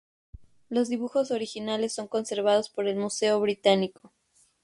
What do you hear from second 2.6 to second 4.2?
por el Museo Británico.